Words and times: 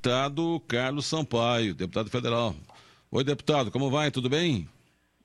Deputado 0.00 0.62
Carlos 0.68 1.06
Sampaio, 1.06 1.74
deputado 1.74 2.08
federal. 2.08 2.54
Oi, 3.10 3.24
deputado, 3.24 3.68
como 3.68 3.90
vai? 3.90 4.12
Tudo 4.12 4.30
bem? 4.30 4.68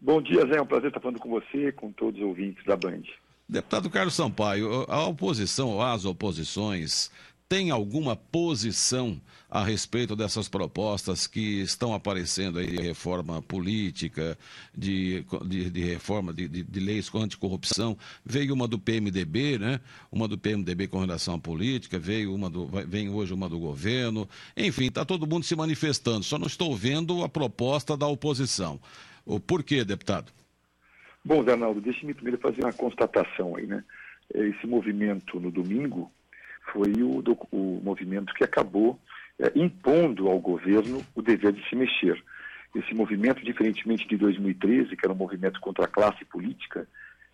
Bom 0.01 0.19
dia, 0.19 0.47
Zé. 0.47 0.57
É 0.57 0.61
um 0.63 0.65
prazer 0.65 0.88
estar 0.88 0.99
falando 0.99 1.19
com 1.19 1.29
você, 1.29 1.71
com 1.71 1.92
todos 1.92 2.19
os 2.19 2.25
ouvintes 2.25 2.65
da 2.65 2.75
Band. 2.75 3.04
Deputado 3.47 3.88
Carlos 3.91 4.15
Sampaio, 4.15 4.83
a 4.89 5.05
oposição, 5.05 5.79
as 5.79 6.05
oposições, 6.05 7.12
tem 7.54 7.70
alguma 7.70 8.16
posição 8.16 9.21
a 9.47 9.63
respeito 9.63 10.15
dessas 10.15 10.50
propostas 10.50 11.28
que 11.28 11.62
estão 11.62 11.94
aparecendo 11.94 12.58
aí 12.58 12.65
de 12.65 12.81
reforma 12.81 13.44
política, 13.44 14.36
de, 14.76 15.24
de, 15.46 15.69
de 15.69 15.83
reforma 15.83 16.34
de, 16.34 16.48
de, 16.48 16.63
de 16.63 16.80
leis 16.80 17.13
anticorrupção? 17.13 17.95
Veio 18.26 18.55
uma 18.55 18.68
do 18.68 18.80
PMDB, 18.80 19.59
né? 19.59 19.80
Uma 20.12 20.27
do 20.27 20.36
PMDB 20.36 20.88
com 20.88 20.98
relação 20.98 21.36
à 21.36 21.38
política, 21.38 22.00
veio 22.00 22.34
uma 22.34 22.50
do, 22.50 22.66
vem 22.88 23.12
hoje 23.12 23.36
uma 23.36 23.48
do 23.48 23.59
governo. 23.59 24.27
Enfim, 24.58 24.88
está 24.88 25.05
todo 25.05 25.27
mundo 25.27 25.45
se 25.45 25.55
manifestando. 25.55 26.23
Só 26.23 26.40
não 26.40 26.48
estou 26.48 26.76
vendo 26.76 27.24
a 27.24 27.30
proposta 27.30 27.96
da 27.96 28.08
oposição. 28.08 28.80
O 29.24 29.40
porquê, 29.40 29.85
deputado? 29.85 30.32
Bom, 31.24 31.44
Zé 31.44 31.55
deixe-me 31.84 32.16
primeiro 32.16 32.41
fazer 32.41 32.63
uma 32.63 32.74
constatação 32.74 33.55
aí, 33.58 33.68
né? 33.68 33.84
Esse 34.34 34.66
movimento 34.66 35.40
no 35.40 35.52
domingo 35.52 36.12
foi 36.72 36.91
o, 37.02 37.23
o 37.52 37.81
movimento 37.84 38.34
que 38.34 38.44
acabou 38.44 38.99
é, 39.40 39.52
impondo 39.55 40.30
ao 40.30 40.40
governo 40.40 41.04
o 41.16 41.21
dever 41.21 41.52
de 41.52 41.67
se 41.67 41.76
mexer. 41.76 42.23
Esse 42.76 42.94
movimento, 42.94 43.44
diferentemente 43.44 44.08
de 44.08 44.17
2013, 44.17 44.95
que 44.95 45.05
era 45.05 45.13
um 45.13 45.18
movimento 45.18 45.59
contra 45.59 45.85
a 45.85 45.88
classe 45.88 46.26
política, 46.26 46.88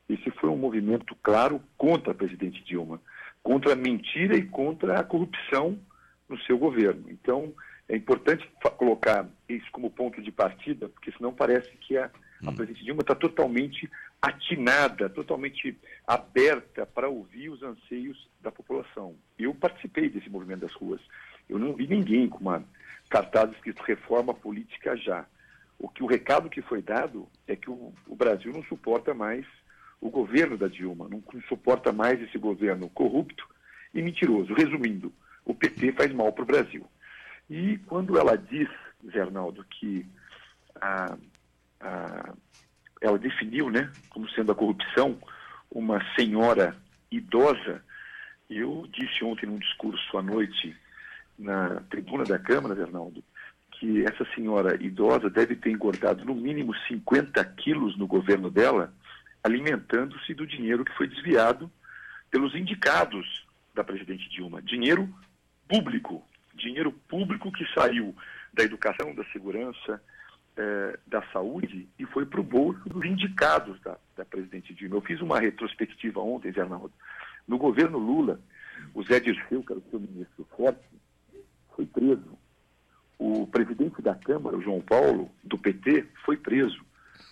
esse 0.09 0.29
foi 0.31 0.49
um 0.49 0.57
movimento 0.57 1.15
claro 1.21 1.61
contra 1.77 2.11
a 2.11 2.15
presidente 2.15 2.63
Dilma, 2.63 2.99
contra 3.43 3.73
a 3.73 3.75
mentira 3.75 4.35
e 4.35 4.45
contra 4.45 4.99
a 4.99 5.03
corrupção 5.03 5.79
no 6.27 6.37
seu 6.41 6.57
governo. 6.57 7.05
Então, 7.09 7.53
é 7.87 7.95
importante 7.95 8.49
colocar 8.77 9.27
isso 9.48 9.65
como 9.71 9.89
ponto 9.89 10.21
de 10.21 10.31
partida, 10.31 10.89
porque 10.89 11.11
senão 11.11 11.34
parece 11.34 11.70
que 11.77 11.98
a, 11.98 12.09
a 12.45 12.49
hum. 12.49 12.55
presidente 12.55 12.84
Dilma 12.84 13.01
está 13.01 13.15
totalmente 13.15 13.90
atinada, 14.21 15.09
totalmente 15.09 15.77
aberta 16.07 16.85
para 16.85 17.09
ouvir 17.09 17.49
os 17.49 17.62
anseios 17.63 18.29
da 18.41 18.51
população. 18.51 19.15
Eu 19.37 19.54
participei 19.54 20.09
desse 20.09 20.29
movimento 20.29 20.62
das 20.62 20.73
ruas. 20.73 21.01
Eu 21.48 21.57
não 21.57 21.73
vi 21.73 21.87
ninguém 21.87 22.29
com 22.29 22.40
uma 22.40 22.63
cartaz 23.10 23.51
escrito 23.51 23.82
reforma 23.84 24.34
política 24.34 24.95
já. 24.95 25.26
O 25.77 25.87
que 25.87 26.04
o 26.04 26.07
recado 26.07 26.49
que 26.49 26.62
foi 26.62 26.82
dado 26.82 27.27
é 27.48 27.55
que 27.55 27.70
o, 27.70 27.93
o 28.07 28.15
Brasil 28.15 28.51
não 28.51 28.63
suporta 28.63 29.13
mais 29.13 29.45
o 30.01 30.10
governo 30.10 30.57
da 30.57 30.67
Dilma, 30.67 31.07
não, 31.10 31.21
não 31.34 31.41
suporta 31.43 31.91
mais 31.91 32.21
esse 32.21 32.37
governo 32.37 32.90
corrupto 32.90 33.48
e 33.93 34.01
mentiroso. 34.01 34.54
Resumindo, 34.54 35.12
o 35.43 35.54
PT 35.54 35.93
faz 35.93 36.13
mal 36.13 36.32
para 36.32 36.43
o 36.43 36.48
Brasil. 36.48 36.85
E 37.49 37.77
quando 37.79 38.17
ela 38.17 38.37
diz, 38.37 38.70
Zé 39.12 39.21
Arnaldo, 39.21 39.65
que 39.70 40.05
a, 40.79 41.17
a 41.80 42.34
ela 43.02 43.18
definiu, 43.18 43.70
né, 43.70 43.91
como 44.10 44.30
sendo 44.32 44.52
a 44.52 44.55
corrupção 44.55 45.18
uma 45.72 46.04
senhora 46.16 46.76
idosa. 47.12 47.84
Eu 48.49 48.88
disse 48.91 49.24
ontem 49.24 49.46
num 49.46 49.60
discurso 49.60 50.18
à 50.18 50.22
noite 50.22 50.76
na 51.38 51.82
tribuna 51.90 52.24
da 52.26 52.38
Câmara, 52.38 52.76
Fernando, 52.76 53.24
que 53.72 54.04
essa 54.04 54.26
senhora 54.35 54.76
idosa 54.84 55.30
deve 55.30 55.55
ter 55.55 55.72
engordado 55.72 56.26
no 56.26 56.35
mínimo 56.35 56.76
50 56.88 57.44
quilos 57.55 57.98
no 57.98 58.07
governo 58.07 58.50
dela, 58.50 58.94
alimentando-se 59.44 60.34
do 60.34 60.46
dinheiro 60.46 60.84
que 60.84 60.96
foi 60.98 61.07
desviado 61.07 61.72
pelos 62.30 62.54
indicados 62.55 63.46
da 63.74 63.84
presidente 63.84 64.28
Dilma. 64.30 64.62
Dinheiro 64.62 65.07
público, 65.68 66.22
dinheiro 66.56 66.91
público 66.91 67.52
que 67.52 67.66
saiu 67.74 68.13
da 68.53 68.63
educação, 68.63 69.16
da 69.16 69.24
segurança, 69.25 70.02
eh, 70.62 71.00
da 71.07 71.22
saúde 71.31 71.88
e 71.97 72.06
foi 72.07 72.25
para 72.25 72.41
o 72.41 72.44
bolso 72.44 72.81
dos 72.90 73.06
indicados 73.06 73.79
da, 73.79 73.97
da 74.18 74.25
presidente 74.25 74.74
Dilma. 74.74 74.97
Eu 74.97 75.01
fiz 75.01 75.22
uma 75.22 75.39
retrospectiva 75.39 76.19
ontem, 76.19 76.51
Zé 76.51 76.59
Arnaldo. 76.59 76.91
No 77.47 77.57
governo 77.57 77.97
Lula, 77.97 78.41
o 78.94 79.01
Zé 79.01 79.22
Dirceu, 79.22 79.63
que 79.63 79.72
era 79.72 79.79
o 79.79 79.89
seu 79.89 80.01
ministro 80.01 80.45
forte, 80.57 80.85
foi 81.73 81.85
preso. 81.85 82.38
O 83.17 83.47
presidente 83.47 84.01
da 84.01 84.13
Câmara, 84.13 84.57
o 84.57 84.61
João 84.61 84.81
Paulo, 84.81 85.31
do 85.45 85.57
PT, 85.57 86.06
foi 86.25 86.35
preso. 86.35 86.83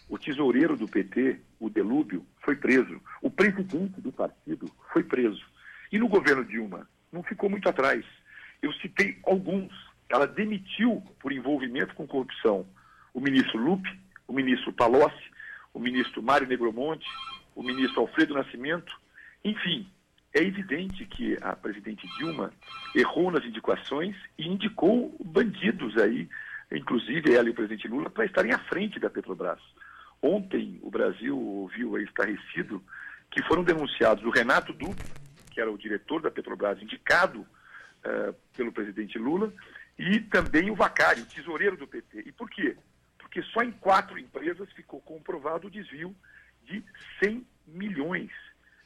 O 0.07 0.17
tesoureiro 0.17 0.77
do 0.77 0.87
PT, 0.87 1.41
o 1.59 1.69
Delúbio, 1.69 2.25
foi 2.45 2.55
preso. 2.55 3.01
O 3.21 3.29
presidente 3.29 3.99
do 3.99 4.11
partido 4.13 4.71
foi 4.93 5.03
preso. 5.03 5.45
E 5.91 5.99
no 5.99 6.07
governo 6.07 6.45
Dilma, 6.45 6.87
não 7.11 7.21
ficou 7.23 7.49
muito 7.49 7.67
atrás. 7.67 8.05
Eu 8.61 8.71
citei 8.75 9.19
alguns. 9.25 9.73
Ela 10.07 10.25
demitiu 10.25 11.03
por 11.19 11.33
envolvimento 11.33 11.93
com 11.93 12.07
corrupção 12.07 12.65
o 13.17 13.19
ministro 13.19 13.57
Lupe, 13.57 13.89
o 14.27 14.31
ministro 14.31 14.71
Palocci, 14.71 15.31
o 15.73 15.79
ministro 15.79 16.21
Mário 16.21 16.45
Negromonte, 16.45 17.07
o 17.55 17.63
ministro 17.63 18.01
Alfredo 18.01 18.35
Nascimento. 18.35 18.95
Enfim, 19.43 19.89
é 20.31 20.43
evidente 20.43 21.03
que 21.03 21.35
a 21.41 21.55
presidente 21.55 22.07
Dilma 22.19 22.53
errou 22.93 23.31
nas 23.31 23.43
indicações 23.43 24.15
e 24.37 24.47
indicou 24.47 25.17
bandidos 25.19 25.97
aí, 25.97 26.29
inclusive 26.71 27.33
ela 27.33 27.47
e 27.47 27.51
o 27.51 27.55
presidente 27.55 27.87
Lula, 27.87 28.07
para 28.07 28.25
estarem 28.25 28.53
à 28.53 28.59
frente 28.59 28.99
da 28.99 29.09
Petrobras. 29.09 29.61
Ontem 30.21 30.77
o 30.83 30.91
Brasil 30.91 31.35
ouviu 31.35 31.97
estarrecido 31.97 32.83
que 33.31 33.41
foram 33.47 33.63
denunciados 33.63 34.23
o 34.23 34.29
Renato 34.29 34.71
Duque, 34.73 35.03
que 35.49 35.59
era 35.59 35.71
o 35.71 35.77
diretor 35.77 36.21
da 36.21 36.29
Petrobras, 36.29 36.79
indicado 36.83 37.39
uh, 37.39 38.35
pelo 38.55 38.71
presidente 38.71 39.17
Lula, 39.17 39.51
e 39.97 40.19
também 40.19 40.69
o 40.69 40.75
Vacari, 40.75 41.21
o 41.21 41.25
tesoureiro 41.25 41.75
do 41.75 41.87
PT. 41.87 42.25
E 42.27 42.31
por 42.31 42.47
quê? 42.47 42.77
Porque 43.37 43.43
só 43.51 43.61
em 43.61 43.71
quatro 43.71 44.17
empresas 44.17 44.67
ficou 44.71 44.99
comprovado 45.01 45.67
o 45.67 45.69
desvio 45.69 46.15
de 46.65 46.83
100 47.23 47.45
milhões 47.67 48.31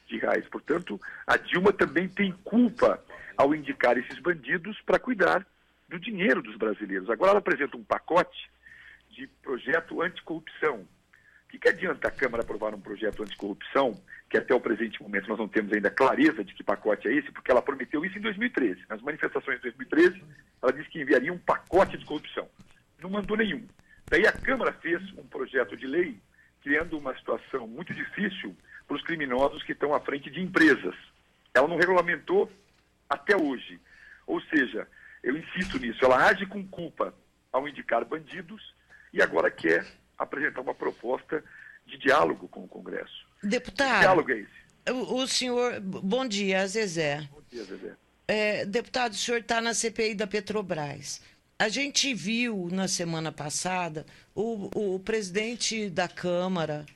de 0.07 0.17
reais. 0.17 0.45
Portanto, 0.49 0.99
a 1.25 1.37
Dilma 1.37 1.71
também 1.71 2.09
tem 2.09 2.33
culpa 2.43 3.01
ao 3.37 3.55
indicar 3.55 3.97
esses 3.97 4.19
bandidos 4.19 4.77
para 4.81 4.99
cuidar 4.99 5.47
do 5.87 5.97
dinheiro 5.97 6.41
dos 6.41 6.57
brasileiros. 6.57 7.09
Agora 7.09 7.31
ela 7.31 7.39
apresenta 7.39 7.77
um 7.77 7.83
pacote 7.83 8.51
de 9.09 9.25
projeto 9.41 10.01
anticorrupção. 10.01 10.79
O 10.81 11.47
que, 11.47 11.57
que 11.57 11.69
adianta 11.69 12.09
a 12.09 12.11
Câmara 12.11 12.43
aprovar 12.43 12.73
um 12.73 12.81
projeto 12.81 13.23
anticorrupção, 13.23 14.01
que 14.29 14.37
até 14.37 14.53
o 14.53 14.59
presente 14.59 15.01
momento 15.01 15.29
nós 15.29 15.39
não 15.39 15.47
temos 15.47 15.71
ainda 15.71 15.89
clareza 15.89 16.43
de 16.43 16.53
que 16.53 16.63
pacote 16.63 17.07
é 17.07 17.13
esse, 17.13 17.31
porque 17.31 17.51
ela 17.51 17.61
prometeu 17.61 18.03
isso 18.03 18.17
em 18.17 18.21
2013. 18.21 18.81
Nas 18.89 19.01
manifestações 19.01 19.57
de 19.61 19.71
2013, 19.71 20.21
ela 20.61 20.73
disse 20.73 20.89
que 20.89 21.01
enviaria 21.01 21.31
um 21.31 21.39
pacote 21.39 21.97
de 21.97 22.03
corrupção. 22.05 22.49
Não 23.01 23.09
mandou 23.09 23.37
nenhum. 23.37 23.65
Daí 24.11 24.27
a 24.27 24.31
Câmara 24.33 24.73
fez 24.73 25.01
um 25.17 25.23
projeto 25.23 25.77
de 25.77 25.87
lei 25.87 26.19
criando 26.61 26.97
uma 26.97 27.15
situação 27.15 27.65
muito 27.65 27.93
difícil 27.93 28.53
para 28.85 28.97
os 28.97 29.03
criminosos 29.03 29.63
que 29.63 29.71
estão 29.71 29.93
à 29.93 30.01
frente 30.01 30.29
de 30.29 30.41
empresas. 30.41 30.93
Ela 31.53 31.65
não 31.65 31.77
regulamentou 31.77 32.51
até 33.09 33.37
hoje. 33.37 33.79
Ou 34.27 34.41
seja, 34.41 34.85
eu 35.23 35.37
insisto 35.37 35.79
nisso, 35.79 36.03
ela 36.03 36.27
age 36.27 36.45
com 36.45 36.67
culpa 36.67 37.15
ao 37.53 37.65
indicar 37.69 38.03
bandidos 38.03 38.75
e 39.13 39.21
agora 39.21 39.49
quer 39.49 39.87
apresentar 40.17 40.59
uma 40.59 40.75
proposta 40.75 41.41
de 41.85 41.97
diálogo 41.97 42.49
com 42.49 42.65
o 42.65 42.67
Congresso. 42.67 43.25
Deputado. 43.41 43.93
Que 43.93 43.99
diálogo 44.01 44.31
é 44.31 44.39
esse? 44.39 44.91
O, 44.91 45.21
o 45.21 45.27
senhor. 45.27 45.79
Bom 45.79 46.27
dia, 46.27 46.67
Zezé. 46.67 47.29
Bom 47.31 47.41
dia, 47.49 47.63
Zezé. 47.63 47.95
É, 48.27 48.65
deputado, 48.65 49.13
o 49.13 49.15
senhor 49.15 49.39
está 49.39 49.61
na 49.61 49.73
CPI 49.73 50.15
da 50.15 50.27
Petrobras. 50.27 51.21
A 51.61 51.69
gente 51.69 52.11
viu 52.11 52.69
na 52.71 52.87
semana 52.87 53.31
passada 53.31 54.03
o, 54.33 54.95
o 54.95 54.99
presidente 54.99 55.91
da 55.91 56.07
Câmara, 56.07 56.87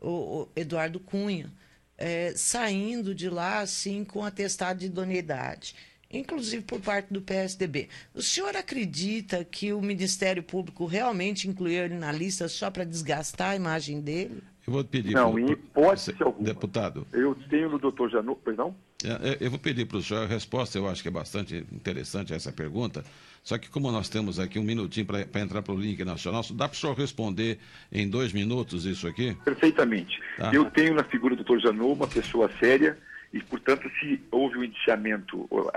o, 0.00 0.08
o 0.08 0.48
Eduardo 0.56 0.98
Cunha, 0.98 1.52
é, 1.98 2.32
saindo 2.34 3.14
de 3.14 3.28
lá 3.28 3.58
assim 3.60 4.02
com 4.02 4.24
atestado 4.24 4.80
de 4.80 4.86
idoneidade, 4.86 5.74
inclusive 6.10 6.62
por 6.62 6.80
parte 6.80 7.12
do 7.12 7.20
PSDB. 7.20 7.90
O 8.14 8.22
senhor 8.22 8.56
acredita 8.56 9.44
que 9.44 9.74
o 9.74 9.82
Ministério 9.82 10.42
Público 10.42 10.86
realmente 10.86 11.46
incluiu 11.46 11.84
ele 11.84 11.96
na 11.96 12.10
lista 12.10 12.48
só 12.48 12.70
para 12.70 12.84
desgastar 12.84 13.50
a 13.50 13.56
imagem 13.56 14.00
dele? 14.00 14.42
Eu 14.66 14.72
vou 14.72 14.84
pedir. 14.84 15.12
Não, 15.12 15.32
pro, 15.32 15.40
em 15.40 15.52
hipótese 15.52 16.14
alguma. 16.20 16.44
Deputado. 16.46 17.06
Eu 17.12 17.34
tenho 17.50 17.68
no 17.68 17.78
doutor 17.78 18.10
Janot, 18.10 18.40
não? 18.56 18.74
É, 19.04 19.30
é, 19.30 19.36
eu 19.40 19.50
vou 19.50 19.58
pedir 19.58 19.84
para 19.84 19.98
o 19.98 20.02
senhor 20.02 20.22
a 20.22 20.26
resposta, 20.26 20.78
eu 20.78 20.88
acho 20.88 21.02
que 21.02 21.08
é 21.08 21.10
bastante 21.10 21.66
interessante 21.72 22.32
essa 22.32 22.50
pergunta. 22.50 23.04
Só 23.42 23.58
que 23.58 23.68
como 23.68 23.92
nós 23.92 24.08
temos 24.08 24.40
aqui 24.40 24.58
um 24.58 24.62
minutinho 24.62 25.06
para 25.06 25.40
entrar 25.40 25.60
para 25.60 25.74
o 25.74 25.78
link 25.78 26.02
nacional, 26.02 26.42
dá 26.52 26.66
para 26.66 26.74
o 26.74 26.78
senhor 26.78 26.96
responder 26.96 27.58
em 27.92 28.08
dois 28.08 28.32
minutos 28.32 28.86
isso 28.86 29.06
aqui? 29.06 29.36
Perfeitamente. 29.44 30.18
Tá. 30.38 30.50
Eu 30.54 30.64
tenho 30.70 30.94
na 30.94 31.04
figura 31.04 31.36
do 31.36 31.44
doutor 31.44 31.60
Janot 31.60 31.92
uma 31.92 32.08
pessoa 32.08 32.50
séria 32.58 32.96
e, 33.34 33.42
portanto, 33.42 33.90
se 34.00 34.18
houve 34.30 34.56
o 34.56 34.64
indiciamento, 34.64 35.46
o, 35.50 35.68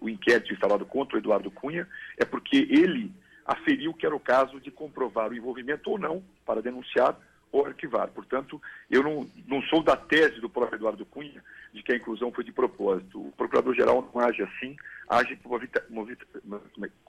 o 0.00 0.08
inquérito 0.10 0.52
instalado 0.52 0.84
contra 0.84 1.16
o 1.16 1.18
Eduardo 1.18 1.50
Cunha, 1.50 1.88
é 2.18 2.24
porque 2.26 2.68
ele 2.68 3.10
aferiu 3.46 3.94
que 3.94 4.04
era 4.04 4.14
o 4.14 4.20
caso 4.20 4.60
de 4.60 4.70
comprovar 4.70 5.30
o 5.30 5.34
envolvimento 5.34 5.90
ou 5.90 5.98
não 5.98 6.22
para 6.44 6.60
denunciar 6.60 7.16
ou 7.52 7.66
arquivar. 7.66 8.08
Portanto, 8.08 8.60
eu 8.90 9.02
não, 9.02 9.28
não 9.46 9.62
sou 9.62 9.82
da 9.82 9.96
tese 9.96 10.40
do 10.40 10.48
próprio 10.48 10.76
Eduardo 10.76 11.04
Cunha 11.06 11.42
de 11.72 11.82
que 11.82 11.92
a 11.92 11.96
inclusão 11.96 12.32
foi 12.32 12.44
de 12.44 12.52
propósito. 12.52 13.20
O 13.20 13.32
procurador-geral 13.32 14.08
não 14.12 14.20
age 14.22 14.42
assim, 14.42 14.76
age 15.08 15.36
por 15.36 15.60
uma, 15.90 16.60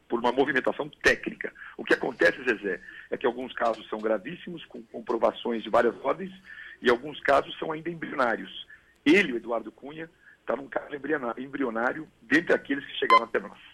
por 0.08 0.20
uma 0.20 0.32
movimentação 0.32 0.90
técnica. 1.02 1.52
O 1.78 1.84
que 1.84 1.94
acontece, 1.94 2.44
Zezé, 2.44 2.80
é 3.10 3.18
que 3.18 3.26
alguns 3.26 3.54
casos 3.54 3.88
são 3.90 4.00
gravíssimos, 4.00 4.64
com 4.66 4.82
comprovações 4.84 5.64
de 5.64 5.70
várias 5.70 5.96
ordens, 6.04 6.32
e 6.82 6.90
alguns 6.90 7.20
casos 7.22 7.58
são 7.58 7.72
ainda 7.72 7.90
embrionários. 7.90 8.68
Ele, 9.06 9.34
o 9.34 9.38
Eduardo 9.38 9.72
Cunha, 9.72 10.10
está 10.40 10.56
num 10.56 10.68
caso 10.68 10.94
embrionário 11.38 12.08
dentre 12.22 12.54
aqueles 12.54 12.86
que 12.86 12.98
chegaram 12.98 13.26
até 13.26 13.40
nós. 13.40 13.71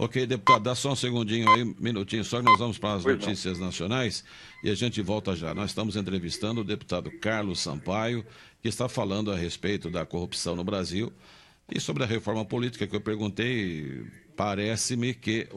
Ok, 0.00 0.24
deputado, 0.26 0.62
dá 0.62 0.76
só 0.76 0.92
um 0.92 0.96
segundinho 0.96 1.50
aí, 1.50 1.64
um 1.64 1.74
minutinho 1.80 2.24
só 2.24 2.38
que 2.38 2.44
nós 2.44 2.60
vamos 2.60 2.78
para 2.78 2.94
as 2.94 3.02
pois 3.02 3.18
notícias 3.18 3.58
não. 3.58 3.66
nacionais 3.66 4.22
e 4.62 4.70
a 4.70 4.74
gente 4.76 5.02
volta 5.02 5.34
já. 5.34 5.52
Nós 5.52 5.70
estamos 5.70 5.96
entrevistando 5.96 6.60
o 6.60 6.64
deputado 6.64 7.10
Carlos 7.18 7.58
Sampaio, 7.58 8.24
que 8.62 8.68
está 8.68 8.88
falando 8.88 9.32
a 9.32 9.36
respeito 9.36 9.90
da 9.90 10.06
corrupção 10.06 10.54
no 10.54 10.62
Brasil 10.62 11.12
e 11.68 11.80
sobre 11.80 12.04
a 12.04 12.06
reforma 12.06 12.44
política 12.44 12.86
que 12.86 12.94
eu 12.94 13.00
perguntei, 13.00 14.06
parece-me 14.36 15.12
que 15.14 15.48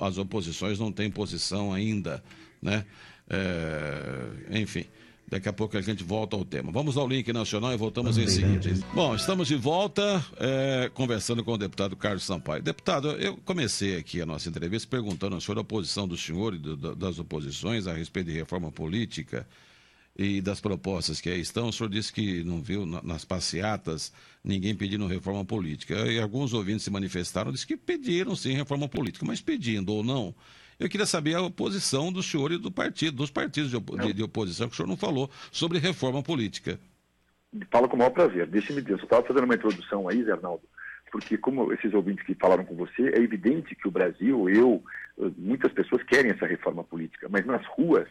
as 0.00 0.18
oposições 0.18 0.76
não 0.76 0.90
têm 0.90 1.08
posição 1.08 1.72
ainda, 1.72 2.20
né? 2.60 2.84
É, 3.30 4.58
enfim. 4.60 4.86
Daqui 5.26 5.48
a 5.48 5.52
pouco 5.52 5.76
a 5.76 5.80
gente 5.80 6.04
volta 6.04 6.36
ao 6.36 6.44
tema. 6.44 6.70
Vamos 6.70 6.96
ao 6.96 7.08
link 7.08 7.32
nacional 7.32 7.72
e 7.72 7.76
voltamos 7.76 8.18
em 8.18 8.28
seguida. 8.28 8.70
Bom, 8.94 9.14
estamos 9.14 9.48
de 9.48 9.56
volta 9.56 10.24
é, 10.36 10.90
conversando 10.92 11.42
com 11.42 11.52
o 11.52 11.58
deputado 11.58 11.96
Carlos 11.96 12.24
Sampaio. 12.24 12.62
Deputado, 12.62 13.10
eu 13.12 13.36
comecei 13.38 13.96
aqui 13.96 14.20
a 14.20 14.26
nossa 14.26 14.48
entrevista 14.48 14.86
perguntando 14.88 15.40
sobre 15.40 15.62
a 15.62 15.64
posição 15.64 16.06
do 16.06 16.16
senhor 16.16 16.54
e 16.54 16.58
do, 16.58 16.94
das 16.94 17.18
oposições 17.18 17.86
a 17.86 17.94
respeito 17.94 18.30
de 18.30 18.36
reforma 18.36 18.70
política 18.70 19.46
e 20.16 20.40
das 20.40 20.60
propostas 20.60 21.20
que 21.20 21.30
aí 21.30 21.40
estão. 21.40 21.68
O 21.68 21.72
senhor 21.72 21.88
disse 21.88 22.12
que 22.12 22.44
não 22.44 22.60
viu 22.60 22.84
nas 22.84 23.24
passeatas 23.24 24.12
ninguém 24.44 24.74
pedindo 24.74 25.06
reforma 25.06 25.44
política. 25.44 25.94
E 26.06 26.20
alguns 26.20 26.52
ouvintes 26.52 26.84
se 26.84 26.90
manifestaram, 26.90 27.50
disse 27.50 27.66
que 27.66 27.76
pediram 27.76 28.36
sim 28.36 28.52
reforma 28.52 28.88
política, 28.88 29.24
mas 29.24 29.40
pedindo 29.40 29.92
ou 29.92 30.04
não 30.04 30.34
eu 30.78 30.88
queria 30.88 31.06
saber 31.06 31.36
a 31.36 31.50
posição 31.50 32.12
do 32.12 32.22
senhor 32.22 32.52
e 32.52 32.58
do 32.58 32.70
partido, 32.70 33.16
dos 33.16 33.30
partidos 33.30 33.70
de, 33.70 33.76
op 33.76 33.96
de, 33.96 34.12
de 34.12 34.22
oposição, 34.22 34.68
que 34.68 34.74
o 34.74 34.76
senhor 34.76 34.88
não 34.88 34.96
falou 34.96 35.30
sobre 35.50 35.78
reforma 35.78 36.22
política. 36.22 36.78
Falo 37.70 37.88
com 37.88 37.96
o 37.96 37.98
maior 37.98 38.10
prazer. 38.10 38.46
Deixe-me 38.46 38.82
dizer, 38.82 39.02
estava 39.02 39.26
fazendo 39.26 39.44
uma 39.44 39.54
introdução 39.54 40.08
aí, 40.08 40.24
Zé 40.24 40.32
Arnaldo, 40.32 40.62
porque 41.12 41.38
como 41.38 41.72
esses 41.72 41.94
ouvintes 41.94 42.24
que 42.26 42.34
falaram 42.34 42.64
com 42.64 42.74
você, 42.74 43.10
é 43.14 43.18
evidente 43.18 43.74
que 43.76 43.86
o 43.86 43.90
Brasil, 43.90 44.48
eu, 44.48 44.82
muitas 45.36 45.72
pessoas 45.72 46.02
querem 46.02 46.32
essa 46.32 46.46
reforma 46.46 46.82
política, 46.82 47.28
mas 47.30 47.46
nas 47.46 47.64
ruas, 47.66 48.08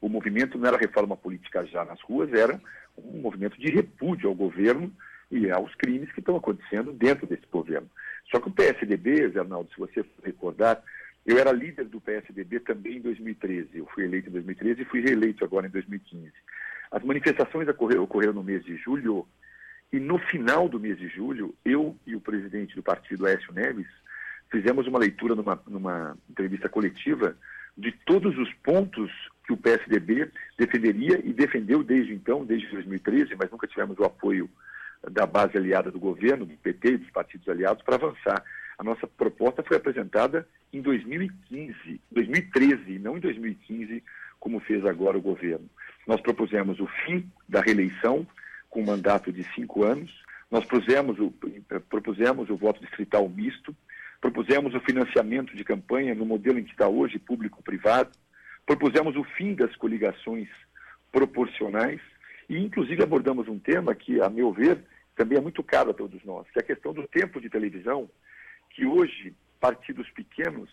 o 0.00 0.08
movimento 0.08 0.58
não 0.58 0.66
era 0.66 0.76
reforma 0.76 1.16
política 1.16 1.64
já, 1.66 1.84
nas 1.84 2.00
ruas 2.00 2.32
era 2.32 2.60
um 2.98 3.20
movimento 3.20 3.58
de 3.60 3.70
repúdio 3.70 4.28
ao 4.28 4.34
governo 4.34 4.92
e 5.30 5.50
aos 5.50 5.74
crimes 5.76 6.10
que 6.12 6.20
estão 6.20 6.36
acontecendo 6.36 6.92
dentro 6.92 7.26
desse 7.26 7.46
governo. 7.50 7.88
Só 8.30 8.40
que 8.40 8.48
o 8.48 8.52
PSDB, 8.52 9.28
Zé 9.30 9.40
Arnaldo, 9.40 9.70
se 9.72 9.78
você 9.78 10.04
recordar, 10.24 10.82
eu 11.26 11.38
era 11.38 11.52
líder 11.52 11.84
do 11.86 12.00
PSDB 12.00 12.60
também 12.60 12.96
em 12.96 13.00
2013. 13.00 13.78
Eu 13.78 13.86
fui 13.86 14.04
eleito 14.04 14.28
em 14.28 14.32
2013 14.32 14.82
e 14.82 14.84
fui 14.84 15.00
reeleito 15.00 15.44
agora 15.44 15.66
em 15.66 15.70
2015. 15.70 16.32
As 16.90 17.02
manifestações 17.04 17.68
ocorreram, 17.68 18.02
ocorreram 18.02 18.32
no 18.32 18.42
mês 18.42 18.64
de 18.64 18.76
julho 18.76 19.26
e 19.92 19.98
no 19.98 20.18
final 20.18 20.68
do 20.68 20.78
mês 20.78 20.98
de 20.98 21.08
julho, 21.08 21.54
eu 21.64 21.96
e 22.06 22.14
o 22.14 22.20
presidente 22.20 22.76
do 22.76 22.82
partido, 22.82 23.26
Aécio 23.26 23.52
Neves, 23.52 23.88
fizemos 24.50 24.86
uma 24.86 24.98
leitura 24.98 25.34
numa, 25.34 25.60
numa 25.66 26.16
entrevista 26.28 26.68
coletiva 26.68 27.36
de 27.76 27.92
todos 27.92 28.36
os 28.38 28.52
pontos 28.54 29.10
que 29.44 29.52
o 29.52 29.56
PSDB 29.56 30.30
defenderia 30.56 31.20
e 31.24 31.32
defendeu 31.32 31.82
desde 31.82 32.14
então, 32.14 32.44
desde 32.44 32.68
2013, 32.68 33.34
mas 33.36 33.50
nunca 33.50 33.66
tivemos 33.66 33.98
o 33.98 34.04
apoio 34.04 34.48
da 35.10 35.26
base 35.26 35.56
aliada 35.56 35.90
do 35.90 35.98
governo, 35.98 36.44
do 36.44 36.56
PT 36.56 36.88
e 36.88 36.98
dos 36.98 37.10
partidos 37.10 37.48
aliados, 37.48 37.82
para 37.82 37.96
avançar. 37.96 38.44
A 38.78 38.84
nossa 38.84 39.06
proposta 39.06 39.62
foi 39.62 39.76
apresentada 39.76 40.46
em 40.72 40.80
2015, 40.80 42.00
2013, 42.10 42.98
não 42.98 43.16
em 43.16 43.20
2015, 43.20 44.02
como 44.38 44.60
fez 44.60 44.84
agora 44.84 45.18
o 45.18 45.22
governo. 45.22 45.68
Nós 46.06 46.20
propusemos 46.20 46.80
o 46.80 46.86
fim 47.04 47.30
da 47.48 47.60
reeleição 47.60 48.26
com 48.68 48.82
mandato 48.82 49.32
de 49.32 49.42
cinco 49.54 49.84
anos, 49.84 50.10
nós 50.50 50.64
propusemos 50.64 51.18
o, 51.18 51.32
propusemos 51.88 52.50
o 52.50 52.56
voto 52.56 52.80
distrital 52.80 53.28
misto, 53.28 53.74
propusemos 54.20 54.74
o 54.74 54.80
financiamento 54.80 55.56
de 55.56 55.64
campanha 55.64 56.14
no 56.14 56.26
modelo 56.26 56.58
em 56.58 56.64
que 56.64 56.72
está 56.72 56.88
hoje, 56.88 57.18
público-privado, 57.18 58.10
propusemos 58.66 59.16
o 59.16 59.24
fim 59.24 59.54
das 59.54 59.74
coligações 59.76 60.48
proporcionais. 61.10 62.00
E, 62.48 62.58
inclusive, 62.58 63.02
abordamos 63.02 63.48
um 63.48 63.58
tema 63.58 63.94
que, 63.94 64.20
a 64.20 64.28
meu 64.28 64.52
ver, 64.52 64.82
também 65.16 65.38
é 65.38 65.40
muito 65.40 65.62
caro 65.62 65.90
a 65.90 65.94
todos 65.94 66.22
nós, 66.24 66.48
que 66.50 66.58
é 66.58 66.62
a 66.62 66.66
questão 66.66 66.92
do 66.92 67.06
tempo 67.06 67.40
de 67.40 67.48
televisão 67.48 68.08
que 68.70 68.84
hoje 68.86 69.34
partidos 69.60 70.08
pequenos 70.10 70.70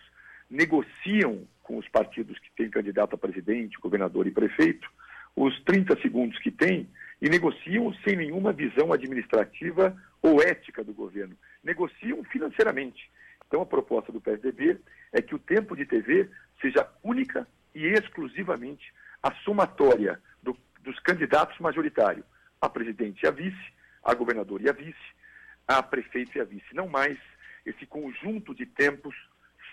negociam 0.50 1.46
com 1.62 1.78
os 1.78 1.88
partidos 1.90 2.40
que 2.40 2.50
têm 2.56 2.70
candidato 2.70 3.14
a 3.14 3.18
presidente, 3.18 3.78
governador 3.80 4.26
e 4.26 4.32
prefeito, 4.32 4.90
os 5.36 5.60
30 5.64 6.02
segundos 6.02 6.40
que 6.40 6.50
têm 6.50 6.90
e 7.22 7.30
negociam 7.30 7.94
sem 8.06 8.16
nenhuma 8.16 8.54
visão 8.54 8.94
administrativa 8.94 9.96
ou 10.22 10.42
ética 10.42 10.84
do 10.84 10.94
governo. 10.94 11.36
Negociam 11.64 12.24
financeiramente. 12.24 13.12
Então, 13.46 13.62
a 13.62 13.66
proposta 13.66 14.12
do 14.12 14.22
PSDB 14.22 14.78
é 15.12 15.22
que 15.22 15.36
o 15.36 15.40
tempo 15.40 15.76
de 15.76 15.86
TV 15.86 16.30
seja 16.62 16.88
única 17.04 17.48
e 17.76 17.86
exclusivamente 17.86 18.94
a 19.22 19.32
somatória 19.44 20.20
do, 20.42 20.58
dos 20.82 21.00
candidatos 21.00 21.58
majoritários, 21.60 22.26
a 22.62 22.70
presidente 22.70 23.24
e 23.24 23.28
a 23.28 23.32
vice, 23.32 23.74
a 24.04 24.14
governador 24.14 24.62
e 24.62 24.70
a 24.70 24.74
vice, 24.74 24.96
a 25.68 25.84
prefeito 25.84 26.38
e 26.38 26.42
a 26.42 26.46
vice, 26.46 26.74
não 26.74 26.88
mais 26.88 27.18
esse 27.68 27.86
conjunto 27.86 28.56
de 28.56 28.66
tempos 28.66 29.16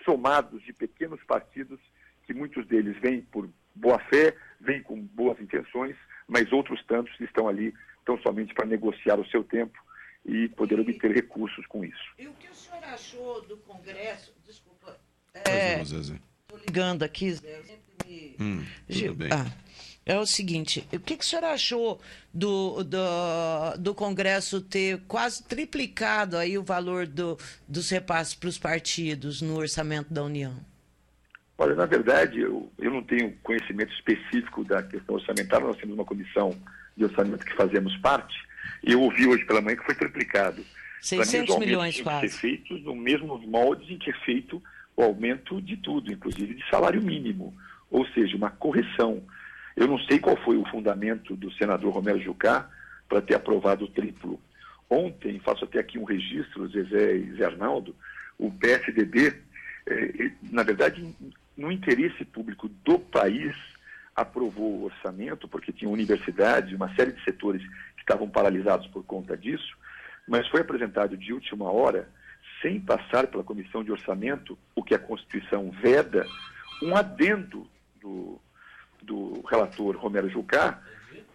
somados 0.03 0.61
de 0.63 0.73
pequenos 0.73 1.23
partidos, 1.23 1.79
que 2.25 2.33
muitos 2.33 2.67
deles 2.67 2.99
vêm 2.99 3.21
por 3.21 3.49
boa 3.73 3.99
fé, 3.99 4.35
vêm 4.59 4.83
com 4.83 4.99
boas 4.99 5.39
intenções, 5.39 5.95
mas 6.27 6.51
outros 6.51 6.83
tantos 6.85 7.17
estão 7.19 7.47
ali 7.47 7.73
tão 8.05 8.19
somente 8.21 8.53
para 8.53 8.65
negociar 8.65 9.19
o 9.19 9.27
seu 9.27 9.43
tempo 9.43 9.77
e 10.25 10.49
poder 10.49 10.77
e, 10.77 10.81
obter 10.81 11.11
recursos 11.11 11.65
com 11.67 11.83
isso. 11.83 12.13
E 12.19 12.27
o 12.27 12.33
que 12.33 12.49
o 12.49 12.55
senhor 12.55 12.83
achou 12.83 13.41
do 13.41 13.57
Congresso? 13.57 14.33
Desculpa. 14.45 14.99
Estou 15.33 15.53
é, 15.53 15.83
ligando 16.65 17.03
aqui, 17.03 17.31
Zé. 17.31 17.59
Eu 17.59 17.63
sempre 17.63 17.94
me... 18.07 18.35
Hum. 18.39 18.63
Ah 19.31 19.65
é 20.05 20.19
o 20.19 20.25
seguinte: 20.25 20.87
o 20.93 20.99
que, 20.99 21.17
que 21.17 21.23
o 21.23 21.27
senhor 21.27 21.43
achou 21.45 21.99
do, 22.33 22.83
do, 22.83 23.77
do 23.79 23.95
Congresso 23.95 24.61
ter 24.61 25.01
quase 25.07 25.43
triplicado 25.43 26.37
aí 26.37 26.57
o 26.57 26.63
valor 26.63 27.07
do, 27.07 27.37
dos 27.67 27.89
repasses 27.89 28.35
para 28.35 28.49
os 28.49 28.59
partidos 28.59 29.41
no 29.41 29.57
orçamento 29.57 30.13
da 30.13 30.23
União? 30.23 30.55
Olha, 31.57 31.73
na 31.73 31.85
verdade, 31.85 32.39
eu, 32.41 32.71
eu 32.77 32.91
não 32.91 33.01
tenho 33.01 33.33
conhecimento 33.41 33.91
específico 33.93 34.63
da 34.63 34.83
questão 34.83 35.15
orçamentária, 35.15 35.65
nós 35.65 35.77
temos 35.77 35.95
uma 35.95 36.05
comissão 36.05 36.55
de 36.95 37.05
orçamento 37.05 37.45
que 37.45 37.55
fazemos 37.55 37.95
parte, 37.97 38.35
e 38.83 38.91
eu 38.91 39.01
ouvi 39.01 39.25
hoje 39.25 39.45
pela 39.45 39.61
manhã 39.61 39.77
que 39.77 39.85
foi 39.85 39.95
triplicado. 39.95 40.63
600 41.01 41.55
mim, 41.55 41.65
milhões 41.65 42.01
quase. 42.01 42.29
ser 42.29 42.37
feito 42.37 42.77
no 42.79 42.95
mesmo 42.95 43.37
moldes 43.47 43.89
em 43.89 43.97
que 43.97 44.09
é 44.09 44.13
feito 44.25 44.61
o 44.95 45.03
aumento 45.03 45.61
de 45.61 45.77
tudo, 45.77 46.11
inclusive 46.11 46.53
de 46.53 46.69
salário 46.69 47.01
mínimo, 47.01 47.53
ou 47.89 48.05
seja, 48.07 48.35
uma 48.35 48.49
correção. 48.49 49.21
Eu 49.75 49.87
não 49.87 49.99
sei 49.99 50.19
qual 50.19 50.37
foi 50.37 50.57
o 50.57 50.65
fundamento 50.65 51.35
do 51.35 51.51
senador 51.53 51.93
Romero 51.93 52.19
Jucá 52.19 52.69
para 53.07 53.21
ter 53.21 53.35
aprovado 53.35 53.85
o 53.85 53.89
triplo. 53.89 54.39
Ontem, 54.89 55.39
faço 55.39 55.65
até 55.65 55.79
aqui 55.79 55.97
um 55.97 56.03
registro, 56.03 56.67
Zezé 56.69 57.15
e 57.17 57.33
Zé 57.35 57.45
Arnaldo, 57.45 57.95
o 58.37 58.51
PSDB, 58.51 59.33
eh, 59.87 60.31
na 60.51 60.63
verdade, 60.63 61.13
no 61.57 61.71
interesse 61.71 62.23
público 62.23 62.69
do 62.83 62.99
país, 62.99 63.55
aprovou 64.15 64.79
o 64.79 64.83
orçamento, 64.85 65.47
porque 65.47 65.73
tinha 65.73 65.89
universidades, 65.89 66.73
uma 66.73 66.93
série 66.95 67.11
de 67.11 67.23
setores 67.23 67.61
que 67.95 68.01
estavam 68.01 68.29
paralisados 68.29 68.87
por 68.87 69.03
conta 69.03 69.35
disso, 69.35 69.75
mas 70.27 70.47
foi 70.47 70.61
apresentado 70.61 71.17
de 71.17 71.33
última 71.33 71.69
hora, 71.69 72.07
sem 72.65 72.79
passar 72.79 73.27
pela 73.27 73.43
comissão 73.43 73.83
de 73.83 73.91
orçamento, 73.91 74.57
o 74.73 74.81
que 74.81 74.95
a 74.95 74.99
Constituição 74.99 75.69
veda, 75.69 76.25
um 76.81 76.95
adendo 76.95 77.69
do, 78.01 78.41
do 79.03 79.41
relator 79.41 79.95
Romero 79.95 80.27
Jucá, 80.27 80.81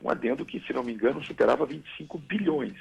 um 0.03 0.11
adendo 0.11 0.45
que, 0.45 0.59
se 0.67 0.73
não 0.73 0.83
me 0.83 0.93
engano, 0.93 1.23
superava 1.23 1.65
25 1.65 2.19
bilhões. 2.19 2.77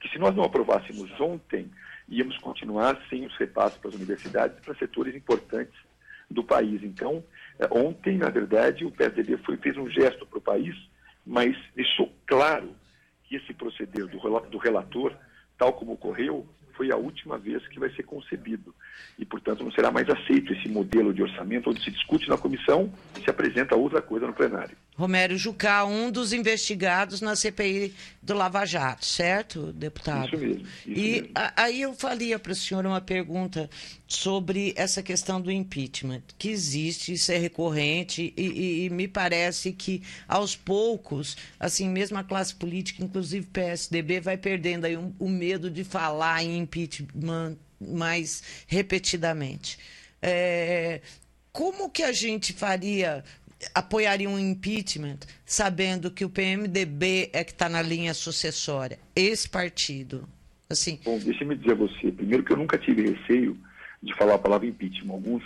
Que 0.00 0.08
se 0.08 0.18
nós 0.18 0.34
não 0.34 0.42
aprovássemos 0.42 1.12
ontem, 1.20 1.70
íamos 2.08 2.36
continuar 2.38 3.00
sem 3.08 3.24
os 3.24 3.36
repasses 3.36 3.78
para 3.78 3.90
as 3.90 3.94
universidades 3.94 4.58
e 4.58 4.62
para 4.62 4.74
setores 4.74 5.14
importantes 5.14 5.78
do 6.28 6.42
país. 6.42 6.82
Então, 6.82 7.22
eh, 7.60 7.68
ontem, 7.70 8.18
na 8.18 8.30
verdade, 8.30 8.84
o 8.84 8.90
PSDB 8.90 9.36
foi, 9.44 9.56
fez 9.58 9.76
um 9.76 9.88
gesto 9.88 10.26
para 10.26 10.38
o 10.38 10.42
país, 10.42 10.74
mas 11.24 11.56
deixou 11.76 12.12
claro 12.26 12.74
que 13.28 13.36
esse 13.36 13.54
proceder 13.54 14.08
do, 14.08 14.18
do 14.50 14.58
relator, 14.58 15.14
tal 15.56 15.72
como 15.74 15.92
ocorreu, 15.92 16.44
foi 16.74 16.90
a 16.90 16.96
última 16.96 17.38
vez 17.38 17.66
que 17.68 17.78
vai 17.78 17.90
ser 17.90 18.02
concebido. 18.02 18.74
E, 19.18 19.24
portanto, 19.24 19.62
não 19.64 19.70
será 19.72 19.90
mais 19.90 20.08
aceito 20.08 20.52
esse 20.52 20.68
modelo 20.68 21.12
de 21.12 21.22
orçamento 21.22 21.70
onde 21.70 21.82
se 21.82 21.90
discute 21.90 22.28
na 22.28 22.36
comissão 22.36 22.92
e 23.18 23.22
se 23.22 23.30
apresenta 23.30 23.76
outra 23.76 24.02
coisa 24.02 24.26
no 24.26 24.32
plenário. 24.32 24.76
Romério 24.94 25.38
Jucá, 25.38 25.86
um 25.86 26.10
dos 26.10 26.34
investigados 26.34 27.22
na 27.22 27.34
CPI 27.34 27.94
do 28.22 28.34
Lava 28.34 28.66
Jato, 28.66 29.06
certo, 29.06 29.72
deputado? 29.72 30.26
Isso 30.26 30.36
mesmo. 30.36 30.66
Isso 30.86 31.00
e 31.00 31.12
mesmo. 31.12 31.28
A, 31.34 31.62
aí 31.62 31.80
eu 31.80 31.94
faria 31.94 32.38
para 32.38 32.52
o 32.52 32.54
senhor 32.54 32.84
uma 32.84 33.00
pergunta 33.00 33.70
sobre 34.06 34.74
essa 34.76 35.02
questão 35.02 35.40
do 35.40 35.50
impeachment, 35.50 36.22
que 36.38 36.50
existe, 36.50 37.14
isso 37.14 37.32
é 37.32 37.38
recorrente, 37.38 38.34
e, 38.36 38.42
e, 38.42 38.84
e, 38.84 38.90
me 38.90 39.08
parece 39.08 39.72
que 39.72 40.02
aos 40.28 40.54
poucos, 40.54 41.38
assim, 41.58 41.88
mesmo 41.88 42.18
a 42.18 42.24
classe 42.24 42.54
política, 42.54 43.02
inclusive 43.02 43.46
PSDB, 43.46 44.20
vai 44.20 44.36
perdendo 44.36 44.84
aí 44.84 44.96
um, 44.96 45.14
o 45.18 45.28
medo 45.28 45.70
de 45.70 45.84
falar 45.84 46.44
em 46.44 46.58
impeachment 46.58 47.56
mais 47.80 48.42
repetidamente. 48.66 49.78
É, 50.20 51.00
como 51.52 51.90
que 51.90 52.02
a 52.02 52.12
gente 52.12 52.52
faria 52.52 53.22
apoiaria 53.74 54.28
um 54.28 54.38
impeachment 54.38 55.18
sabendo 55.44 56.10
que 56.10 56.24
o 56.24 56.30
PMDB 56.30 57.30
é 57.32 57.44
que 57.44 57.52
está 57.52 57.68
na 57.68 57.82
linha 57.82 58.14
sucessória, 58.14 58.98
esse 59.14 59.48
partido. 59.48 60.28
Assim. 60.68 60.98
Bom, 61.04 61.18
deixa-me 61.18 61.54
dizer 61.54 61.72
a 61.72 61.74
você, 61.74 62.10
primeiro 62.10 62.42
que 62.42 62.52
eu 62.52 62.56
nunca 62.56 62.78
tive 62.78 63.10
receio 63.10 63.56
de 64.02 64.14
falar 64.14 64.34
a 64.34 64.38
palavra 64.38 64.66
impeachment. 64.66 65.12
Alguns, 65.12 65.44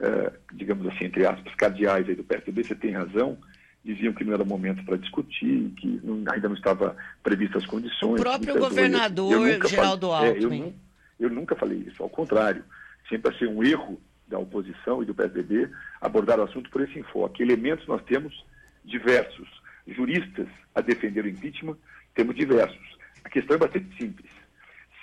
eh, 0.00 0.32
digamos 0.52 0.86
assim, 0.88 1.04
entre 1.04 1.24
aspas, 1.24 1.54
cardeais 1.54 2.08
aí 2.08 2.14
do 2.14 2.24
PSDB, 2.24 2.64
você 2.64 2.74
tem 2.74 2.90
razão, 2.90 3.38
diziam 3.84 4.12
que 4.12 4.24
não 4.24 4.34
era 4.34 4.44
momento 4.44 4.84
para 4.84 4.96
discutir, 4.96 5.72
que 5.76 6.00
não, 6.02 6.24
ainda 6.32 6.48
não 6.48 6.56
estava 6.56 6.96
previstas 7.22 7.62
as 7.62 7.68
condições. 7.68 8.20
O 8.20 8.22
próprio 8.22 8.58
governador 8.58 9.32
eu, 9.32 9.46
eu 9.46 9.68
Geraldo 9.68 10.08
falei, 10.08 10.30
Alckmin. 10.30 10.62
É, 10.62 10.66
eu, 10.66 11.28
eu 11.28 11.30
nunca 11.30 11.54
falei 11.54 11.78
isso, 11.86 12.02
ao 12.02 12.08
contrário. 12.08 12.64
Sempre 13.08 13.30
achei 13.30 13.46
um 13.46 13.62
erro 13.62 14.00
da 14.34 14.38
oposição 14.38 15.00
e 15.00 15.06
do 15.06 15.14
PSDB 15.14 15.70
abordar 16.00 16.40
o 16.40 16.42
assunto 16.42 16.68
por 16.68 16.82
esse 16.82 16.98
enfoque. 16.98 17.40
Elementos 17.40 17.86
nós 17.86 18.02
temos 18.02 18.44
diversos. 18.84 19.48
Juristas 19.86 20.48
a 20.74 20.80
defender 20.80 21.24
o 21.24 21.28
impeachment, 21.28 21.76
temos 22.14 22.34
diversos. 22.34 22.98
A 23.22 23.28
questão 23.28 23.54
é 23.54 23.58
bastante 23.58 23.96
simples. 23.96 24.30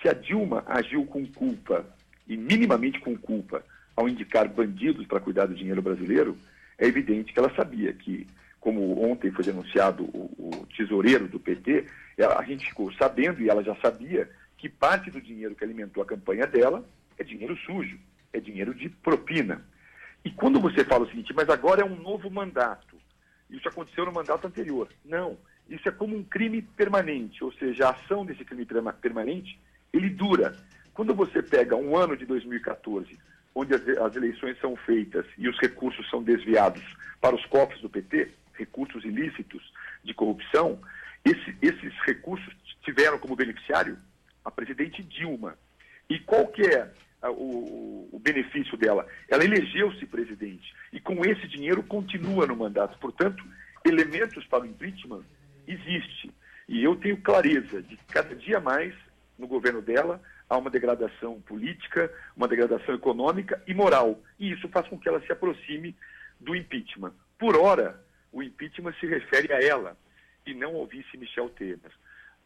Se 0.01 0.09
a 0.09 0.13
Dilma 0.13 0.65
agiu 0.67 1.05
com 1.05 1.25
culpa, 1.25 1.85
e 2.27 2.35
minimamente 2.35 2.99
com 2.99 3.17
culpa, 3.17 3.63
ao 3.95 4.09
indicar 4.09 4.49
bandidos 4.49 5.07
para 5.07 5.19
cuidar 5.21 5.45
do 5.45 5.55
dinheiro 5.55 5.81
brasileiro, 5.81 6.37
é 6.77 6.85
evidente 6.87 7.31
que 7.31 7.39
ela 7.39 7.53
sabia 7.55 7.93
que, 7.93 8.27
como 8.59 9.01
ontem 9.09 9.31
foi 9.31 9.45
denunciado 9.45 10.03
o, 10.03 10.29
o 10.37 10.67
tesoureiro 10.75 11.27
do 11.27 11.39
PT, 11.39 11.85
a 12.37 12.43
gente 12.43 12.65
ficou 12.65 12.91
sabendo, 12.93 13.41
e 13.41 13.49
ela 13.49 13.63
já 13.63 13.75
sabia, 13.75 14.29
que 14.57 14.67
parte 14.67 15.09
do 15.09 15.21
dinheiro 15.21 15.55
que 15.55 15.63
alimentou 15.63 16.03
a 16.03 16.05
campanha 16.05 16.45
dela 16.45 16.83
é 17.17 17.23
dinheiro 17.23 17.55
sujo 17.65 17.97
é 18.33 18.39
dinheiro 18.39 18.73
de 18.73 18.89
propina. 18.89 19.61
E 20.23 20.31
quando 20.31 20.59
você 20.59 20.83
fala 20.83 21.05
o 21.05 21.07
seguinte, 21.07 21.33
mas 21.33 21.49
agora 21.49 21.81
é 21.81 21.85
um 21.85 21.95
novo 21.95 22.29
mandato, 22.29 22.95
isso 23.49 23.67
aconteceu 23.67 24.05
no 24.05 24.13
mandato 24.13 24.47
anterior. 24.47 24.87
Não, 25.03 25.37
isso 25.69 25.87
é 25.87 25.91
como 25.91 26.15
um 26.15 26.23
crime 26.23 26.61
permanente, 26.61 27.43
ou 27.43 27.51
seja, 27.53 27.87
a 27.87 27.91
ação 27.91 28.25
desse 28.25 28.45
crime 28.45 28.65
permanente, 29.01 29.59
ele 29.91 30.09
dura. 30.09 30.55
Quando 30.93 31.13
você 31.13 31.41
pega 31.41 31.75
um 31.75 31.95
ano 31.97 32.15
de 32.15 32.25
2014, 32.25 33.17
onde 33.53 33.73
as, 33.73 34.15
eleições 34.15 34.59
são 34.59 34.75
feitas 34.75 35.25
e 35.37 35.47
os 35.47 35.57
recursos 35.59 36.09
são 36.09 36.23
desviados 36.23 36.83
para 37.19 37.35
os 37.35 37.45
cofres 37.45 37.81
do 37.81 37.89
PT, 37.89 38.29
recursos 38.53 39.03
ilícitos 39.03 39.73
de 40.03 40.13
corrupção, 40.13 40.79
esse, 41.23 41.55
esses 41.61 41.93
recursos 42.05 42.53
tiveram 42.83 43.19
como 43.19 43.35
beneficiário 43.35 43.97
a 44.43 44.51
presidente 44.51 45.03
Dilma. 45.03 45.57
E 46.09 46.19
qual 46.19 46.47
que 46.47 46.63
é 46.63 46.91
o, 47.29 48.09
o 48.11 48.19
benefício 48.19 48.77
dela. 48.77 49.05
Ela 49.29 49.43
elegeu-se 49.43 50.05
presidente 50.05 50.73
e 50.91 50.99
com 50.99 51.23
esse 51.25 51.47
dinheiro 51.47 51.83
continua 51.83 52.47
no 52.47 52.55
mandato. 52.55 52.97
Portanto, 52.99 53.43
elementos 53.85 54.45
para 54.47 54.63
o 54.63 54.65
impeachment 54.65 55.23
existe. 55.67 56.31
E 56.67 56.83
eu 56.83 56.95
tenho 56.95 57.17
clareza 57.17 57.81
de 57.81 57.95
que 57.95 58.05
cada 58.05 58.35
dia 58.35 58.59
mais 58.59 58.93
no 59.37 59.47
governo 59.47 59.81
dela 59.81 60.21
há 60.49 60.57
uma 60.57 60.69
degradação 60.69 61.41
política, 61.41 62.11
uma 62.35 62.47
degradação 62.47 62.95
econômica 62.95 63.61
e 63.67 63.73
moral. 63.73 64.19
E 64.39 64.51
isso 64.51 64.67
faz 64.69 64.87
com 64.87 64.99
que 64.99 65.07
ela 65.07 65.21
se 65.21 65.31
aproxime 65.31 65.95
do 66.39 66.55
impeachment. 66.55 67.13
Por 67.37 67.55
hora, 67.55 68.03
o 68.31 68.41
impeachment 68.41 68.93
se 68.99 69.05
refere 69.05 69.51
a 69.53 69.61
ela 69.61 69.97
e 70.45 70.53
não 70.53 70.75
ao 70.75 70.85
vice 70.85 71.17
Michel 71.17 71.49
Temer. 71.49 71.91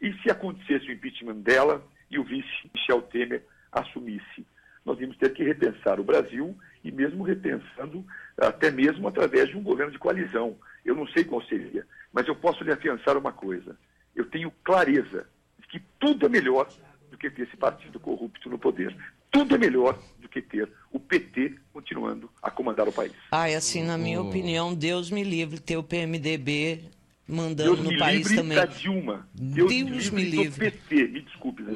E 0.00 0.12
se 0.22 0.30
acontecesse 0.30 0.86
o 0.88 0.92
impeachment 0.92 1.36
dela 1.36 1.82
e 2.10 2.18
o 2.18 2.24
vice 2.24 2.70
Michel 2.74 3.02
Temer 3.02 3.42
assumisse? 3.72 4.46
Nós 4.86 4.98
vamos 5.00 5.16
ter 5.16 5.32
que 5.34 5.42
repensar 5.42 5.98
o 5.98 6.04
Brasil 6.04 6.56
e 6.84 6.92
mesmo 6.92 7.24
repensando 7.24 8.06
até 8.38 8.70
mesmo 8.70 9.08
através 9.08 9.48
de 9.48 9.56
um 9.56 9.62
governo 9.62 9.90
de 9.90 9.98
coalizão. 9.98 10.56
Eu 10.84 10.94
não 10.94 11.08
sei 11.08 11.24
qual 11.24 11.42
seria, 11.42 11.84
mas 12.12 12.28
eu 12.28 12.36
posso 12.36 12.62
lhe 12.62 12.72
afiançar 12.72 13.18
uma 13.18 13.32
coisa. 13.32 13.76
Eu 14.14 14.24
tenho 14.26 14.52
clareza 14.62 15.26
de 15.58 15.66
que 15.66 15.82
tudo 15.98 16.26
é 16.26 16.28
melhor 16.28 16.68
do 17.10 17.18
que 17.18 17.28
ter 17.28 17.42
esse 17.42 17.56
partido 17.56 17.98
corrupto 17.98 18.48
no 18.48 18.58
poder. 18.58 18.96
Tudo 19.28 19.56
é 19.56 19.58
melhor 19.58 19.98
do 20.20 20.28
que 20.28 20.40
ter 20.40 20.68
o 20.92 21.00
PT 21.00 21.56
continuando 21.72 22.30
a 22.40 22.48
comandar 22.48 22.86
o 22.88 22.92
país. 22.92 23.12
Ai, 23.32 23.54
assim, 23.54 23.82
na 23.82 23.98
minha 23.98 24.22
oh. 24.22 24.28
opinião, 24.28 24.72
Deus 24.72 25.10
me 25.10 25.24
livre 25.24 25.58
ter 25.58 25.76
o 25.76 25.82
PMDB 25.82 26.84
mandando 27.28 27.74
Deus 27.74 27.92
no 27.92 27.98
país 27.98 28.32
também. 28.34 28.56
Da 28.56 28.66
Dilma. 28.66 29.28
Deus, 29.34 29.68
Deus 29.68 30.10
me 30.10 30.22
livre. 30.22 30.70
Do 30.70 30.72
PT. 30.72 31.08
Me 31.08 31.20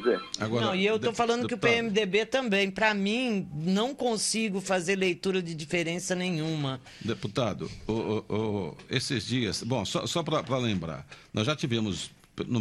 Zé. 0.02 0.19
Agora, 0.38 0.66
não, 0.66 0.75
e 0.75 0.87
eu 0.87 0.97
estou 0.97 1.12
falando 1.12 1.47
deputado. 1.47 1.61
que 1.61 1.78
o 1.78 1.83
PMDB 1.83 2.26
também, 2.26 2.71
para 2.71 2.95
mim, 2.95 3.49
não 3.54 3.95
consigo 3.95 4.61
fazer 4.61 4.97
leitura 4.97 5.42
de 5.42 5.54
diferença 5.54 6.14
nenhuma. 6.14 6.80
Deputado, 7.00 7.71
o, 7.87 7.92
o, 7.92 8.25
o, 8.28 8.76
esses 8.88 9.26
dias, 9.26 9.62
bom, 9.62 9.85
só, 9.85 10.07
só 10.07 10.23
para 10.23 10.59
lembrar, 10.59 11.07
nós 11.33 11.47
já 11.47 11.54
tivemos 11.54 12.11
no, 12.47 12.61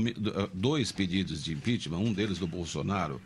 dois 0.54 0.92
pedidos 0.92 1.44
de 1.44 1.54
impeachment, 1.54 1.98
um 1.98 2.14
deles 2.14 2.38
do 2.38 2.48
Bolsonaro, 2.48 3.22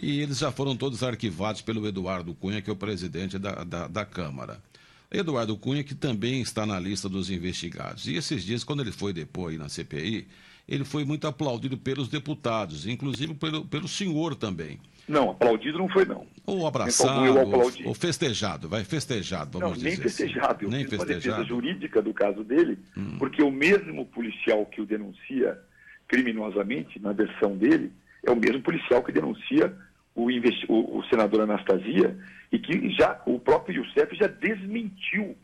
e 0.00 0.20
eles 0.20 0.38
já 0.38 0.52
foram 0.52 0.76
todos 0.76 1.02
arquivados 1.02 1.62
pelo 1.62 1.86
Eduardo 1.86 2.34
Cunha, 2.34 2.60
que 2.60 2.68
é 2.68 2.72
o 2.72 2.76
presidente 2.76 3.38
da, 3.38 3.64
da, 3.64 3.88
da 3.88 4.04
Câmara. 4.04 4.62
Eduardo 5.10 5.56
Cunha, 5.56 5.84
que 5.84 5.94
também 5.94 6.42
está 6.42 6.66
na 6.66 6.78
lista 6.78 7.08
dos 7.08 7.30
investigados. 7.30 8.06
E 8.06 8.14
esses 8.14 8.44
dias, 8.44 8.64
quando 8.64 8.80
ele 8.80 8.92
foi 8.92 9.12
depor 9.12 9.50
aí 9.50 9.58
na 9.58 9.68
CPI, 9.68 10.26
ele 10.68 10.84
foi 10.84 11.04
muito 11.04 11.26
aplaudido 11.26 11.76
pelos 11.76 12.08
deputados, 12.08 12.86
inclusive 12.86 13.34
pelo, 13.34 13.64
pelo 13.64 13.86
senhor 13.86 14.34
também. 14.34 14.78
Não, 15.08 15.30
aplaudido 15.30 15.78
não 15.78 15.88
foi, 15.88 16.04
não. 16.04 16.26
Ou 16.44 16.66
abraçado, 16.66 17.38
ou, 17.38 17.72
ou, 17.84 17.94
festejado, 17.94 18.68
vai, 18.68 18.82
festejado, 18.84 19.58
vamos 19.58 19.78
não, 19.78 19.84
nem 19.84 19.92
dizer 19.92 20.02
festejado. 20.02 20.54
Assim. 20.54 20.64
Eu 20.64 20.70
nem 20.70 20.80
fiz 20.84 20.90
festejado. 20.90 21.12
uma 21.12 21.20
defesa 21.20 21.44
jurídica 21.44 22.02
do 22.02 22.12
caso 22.12 22.42
dele, 22.42 22.78
hum. 22.96 23.16
porque 23.18 23.42
o 23.42 23.50
mesmo 23.50 24.04
policial 24.06 24.66
que 24.66 24.80
o 24.80 24.86
denuncia 24.86 25.58
criminosamente, 26.08 27.00
na 27.00 27.12
versão 27.12 27.56
dele, 27.56 27.92
é 28.24 28.30
o 28.30 28.36
mesmo 28.36 28.60
policial 28.62 29.02
que 29.02 29.12
denuncia 29.12 29.72
o, 30.14 30.28
o, 30.68 30.98
o 30.98 31.04
senador 31.08 31.42
Anastasia 31.42 32.16
e 32.50 32.58
que 32.58 32.90
já 32.90 33.20
o 33.26 33.38
próprio 33.38 33.82
Youssef 33.82 34.16
já 34.16 34.26
desmentiu. 34.26 35.36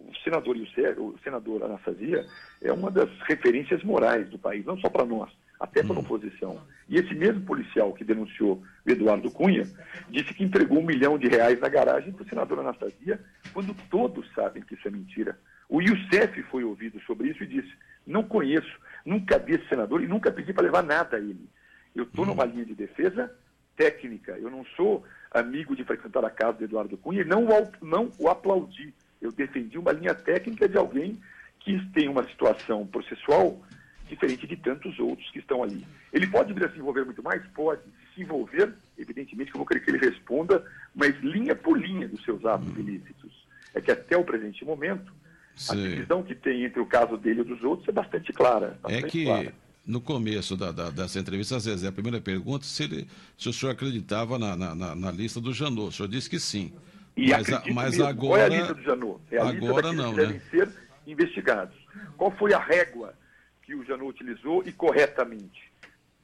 O 0.00 0.14
senador 0.24 0.56
Youssef, 0.56 0.98
o 0.98 1.18
senador 1.22 1.62
Anastasia 1.62 2.26
é 2.62 2.72
uma 2.72 2.90
das 2.90 3.10
referências 3.28 3.82
morais 3.84 4.28
do 4.28 4.38
país, 4.38 4.64
não 4.64 4.78
só 4.78 4.88
para 4.88 5.04
nós, 5.04 5.30
até 5.58 5.82
para 5.82 5.94
a 5.94 5.98
hum. 5.98 6.00
oposição. 6.00 6.60
E 6.88 6.96
esse 6.96 7.14
mesmo 7.14 7.42
policial 7.42 7.92
que 7.92 8.02
denunciou 8.02 8.62
o 8.86 8.90
Eduardo 8.90 9.30
Cunha 9.30 9.64
disse 10.08 10.34
que 10.34 10.42
entregou 10.42 10.78
um 10.78 10.86
milhão 10.86 11.18
de 11.18 11.28
reais 11.28 11.60
na 11.60 11.68
garagem 11.68 12.12
para 12.12 12.24
o 12.24 12.28
senador 12.28 12.58
Anastasia, 12.58 13.20
quando 13.52 13.74
todos 13.88 14.26
sabem 14.34 14.62
que 14.62 14.74
isso 14.74 14.88
é 14.88 14.90
mentira. 14.90 15.38
O 15.68 15.80
Youssef 15.80 16.42
foi 16.44 16.64
ouvido 16.64 17.00
sobre 17.02 17.28
isso 17.28 17.44
e 17.44 17.46
disse: 17.46 17.72
Não 18.06 18.24
conheço, 18.24 18.80
nunca 19.04 19.38
vi 19.38 19.54
esse 19.54 19.68
senador 19.68 20.02
e 20.02 20.08
nunca 20.08 20.32
pedi 20.32 20.52
para 20.52 20.64
levar 20.64 20.82
nada 20.82 21.16
a 21.16 21.20
ele. 21.20 21.48
Eu 21.94 22.04
estou 22.04 22.26
numa 22.26 22.44
linha 22.44 22.64
de 22.64 22.74
defesa 22.74 23.32
técnica. 23.76 24.32
Eu 24.32 24.50
não 24.50 24.64
sou 24.76 25.04
amigo 25.30 25.76
de 25.76 25.84
frequentar 25.84 26.24
a 26.24 26.30
casa 26.30 26.58
do 26.58 26.64
Eduardo 26.64 26.98
Cunha 26.98 27.22
e 27.22 27.24
não 27.24 27.46
o, 27.46 27.72
não 27.80 28.10
o 28.18 28.28
aplaudi. 28.28 28.92
Eu 29.20 29.32
defendi 29.32 29.78
uma 29.78 29.92
linha 29.92 30.14
técnica 30.14 30.68
de 30.68 30.76
alguém 30.76 31.18
que 31.60 31.78
tem 31.92 32.08
uma 32.08 32.24
situação 32.24 32.86
processual 32.86 33.60
diferente 34.08 34.46
de 34.46 34.56
tantos 34.56 34.98
outros 34.98 35.30
que 35.30 35.38
estão 35.38 35.62
ali. 35.62 35.86
Ele 36.12 36.26
pode 36.26 36.52
vir 36.52 36.64
a 36.64 36.70
se 36.70 36.78
envolver 36.78 37.04
muito 37.04 37.22
mais? 37.22 37.42
Pode. 37.54 37.82
Se 38.14 38.22
envolver, 38.22 38.72
evidentemente 38.98 39.50
que 39.50 39.56
eu 39.56 39.60
vou 39.60 39.66
querer 39.66 39.80
que 39.80 39.90
ele 39.90 39.98
responda, 39.98 40.64
mas 40.94 41.16
linha 41.20 41.54
por 41.54 41.78
linha 41.78 42.08
dos 42.08 42.22
seus 42.24 42.44
atos 42.44 42.68
hum. 42.68 42.80
ilícitos. 42.80 43.46
É 43.72 43.80
que 43.80 43.92
até 43.92 44.16
o 44.16 44.24
presente 44.24 44.64
momento, 44.64 45.12
Sim. 45.54 45.72
a 45.72 45.88
divisão 45.88 46.22
que 46.24 46.34
tem 46.34 46.64
entre 46.64 46.80
o 46.80 46.86
caso 46.86 47.16
dele 47.16 47.42
e 47.42 47.44
dos 47.44 47.62
outros 47.62 47.88
é 47.88 47.92
bastante 47.92 48.32
clara. 48.32 48.78
É 48.78 48.82
bastante 48.82 49.04
é 49.04 49.08
que 49.08 49.24
clara 49.24 49.54
no 49.86 50.00
começo 50.00 50.56
da, 50.56 50.70
da, 50.70 50.90
dessa 50.90 51.18
entrevista, 51.18 51.58
Zezé, 51.58 51.88
a 51.88 51.92
primeira 51.92 52.20
pergunta, 52.20 52.64
se, 52.64 52.84
ele, 52.84 53.08
se 53.36 53.48
o 53.48 53.52
senhor 53.52 53.72
acreditava 53.72 54.38
na, 54.38 54.56
na, 54.56 54.94
na, 54.94 55.10
lista 55.10 55.40
do 55.40 55.52
Janot. 55.52 55.88
O 55.88 55.92
senhor 55.92 56.08
disse 56.08 56.30
que 56.30 56.38
sim. 56.38 56.72
E 57.20 57.30
mas, 57.30 57.52
a, 57.52 57.62
mas 57.74 57.90
mesmo. 57.90 58.06
agora. 58.06 58.16
Qual 58.16 58.36
é 58.38 58.44
a 58.44 58.48
lista 58.48 58.74
do 58.74 58.82
Janot? 58.82 59.20
É 59.30 59.38
a 59.38 59.48
agora 59.48 59.88
lista 59.88 59.92
não, 59.92 60.10
que 60.10 60.16
devem 60.16 60.34
né? 60.36 60.42
ser 60.50 60.68
investigados. 61.06 61.76
Qual 62.16 62.30
foi 62.30 62.54
a 62.54 62.58
régua 62.58 63.14
que 63.62 63.74
o 63.74 63.84
Janot 63.84 64.08
utilizou 64.08 64.62
e 64.64 64.72
corretamente? 64.72 65.70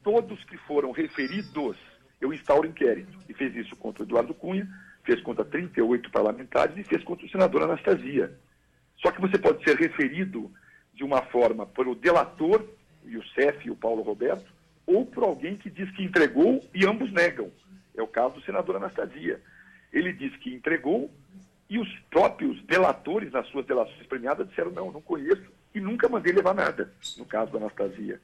Todos 0.03 0.43
que 0.45 0.57
foram 0.57 0.93
referidos, 0.93 1.77
eu 2.19 2.33
instauro 2.33 2.67
inquérito. 2.67 3.19
E 3.29 3.35
fez 3.35 3.55
isso 3.55 3.77
contra 3.77 4.03
o 4.03 4.07
Eduardo 4.07 4.33
Cunha, 4.33 4.67
fez 5.05 5.21
contra 5.21 5.45
38 5.45 6.11
parlamentares 6.11 6.77
e 6.79 6.85
fez 6.85 7.05
contra 7.05 7.27
o 7.27 7.31
senador 7.31 7.65
Anastasia. 7.65 8.33
Só 8.97 9.11
que 9.11 9.21
você 9.21 9.37
pode 9.37 9.63
ser 9.65 9.77
referido 9.77 10.51
de 10.95 11.05
uma 11.05 11.21
forma 11.21 11.67
por 11.67 11.87
o 11.87 11.95
delator, 11.95 12.67
o 13.05 13.09
Youssef 13.09 13.67
e 13.67 13.71
o 13.71 13.77
Paulo 13.77 14.03
Roberto, 14.03 14.51
ou 14.87 15.05
por 15.05 15.25
alguém 15.25 15.57
que 15.57 15.69
diz 15.69 15.91
que 15.91 16.03
entregou 16.03 16.65
e 16.75 16.87
ambos 16.87 17.13
negam. 17.13 17.51
É 17.95 18.03
o 18.03 18.07
caso 18.07 18.37
do 18.37 18.43
senador 18.43 18.77
Anastasia. 18.77 19.41
Ele 19.97 20.13
diz 20.13 20.37
que 20.37 20.53
entregou 20.55 21.11
e 21.71 21.79
os 21.79 21.89
próprios 22.11 22.63
delatores, 22.65 23.33
nas 23.33 23.47
suas 23.49 23.65
delações 23.65 24.07
premiadas, 24.07 24.47
disseram: 24.47 24.71
não, 24.71 24.93
não 24.93 25.01
conheço 25.01 25.51
e 25.75 25.81
nunca 25.81 26.07
mandei 26.07 26.35
levar 26.35 26.55
nada, 26.55 26.93
no 27.17 27.25
caso 27.25 27.51
da 27.51 27.57
Anastasia. 27.57 28.21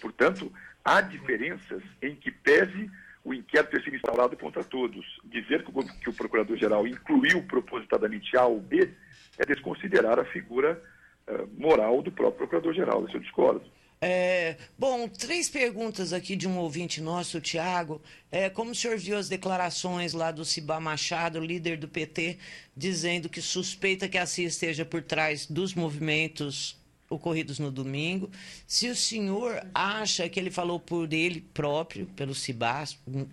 Portanto, 0.00 0.50
há 0.82 1.02
diferenças 1.02 1.82
em 2.00 2.14
que 2.14 2.30
pese 2.30 2.90
o 3.22 3.34
inquérito 3.34 3.70
ter 3.70 3.84
sido 3.84 3.96
instaurado 3.96 4.34
contra 4.34 4.64
todos. 4.64 5.04
Dizer 5.24 5.62
que 5.62 5.70
o, 5.70 5.84
que 5.98 6.08
o 6.08 6.14
procurador-geral 6.14 6.86
incluiu 6.86 7.42
propositadamente 7.42 8.34
A 8.38 8.46
ou 8.46 8.58
B 8.58 8.90
é 9.38 9.44
desconsiderar 9.44 10.18
a 10.18 10.24
figura 10.24 10.82
uh, 11.28 11.46
moral 11.60 12.00
do 12.00 12.10
próprio 12.10 12.48
procurador-geral. 12.48 13.04
Isso 13.04 13.18
eu 13.18 13.20
discordo. 13.20 13.62
É, 14.02 14.56
bom, 14.78 15.06
três 15.08 15.50
perguntas 15.50 16.14
aqui 16.14 16.34
de 16.34 16.48
um 16.48 16.56
ouvinte 16.56 17.02
nosso, 17.02 17.36
o 17.36 17.40
Tiago. 17.40 18.00
É, 18.30 18.48
como 18.48 18.70
o 18.70 18.74
senhor 18.74 18.96
viu 18.96 19.18
as 19.18 19.28
declarações 19.28 20.14
lá 20.14 20.30
do 20.30 20.42
Cibá 20.42 20.80
Machado, 20.80 21.38
líder 21.38 21.76
do 21.76 21.86
PT, 21.86 22.38
dizendo 22.74 23.28
que 23.28 23.42
suspeita 23.42 24.08
que 24.08 24.16
a 24.16 24.24
CIA 24.24 24.46
esteja 24.46 24.86
por 24.86 25.02
trás 25.02 25.44
dos 25.46 25.74
movimentos 25.74 26.78
ocorridos 27.10 27.58
no 27.58 27.70
domingo? 27.70 28.30
Se 28.66 28.88
o 28.88 28.96
senhor 28.96 29.62
acha 29.74 30.26
que 30.30 30.40
ele 30.40 30.50
falou 30.50 30.80
por 30.80 31.12
ele 31.12 31.42
próprio, 31.52 32.06
pelo 32.16 32.34
Cibá, 32.34 32.84